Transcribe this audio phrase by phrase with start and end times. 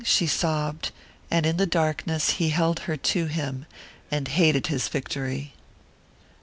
[0.03, 0.91] she sobbed;
[1.29, 3.67] and in the darkness he held her to him
[4.09, 5.53] and hated his victory.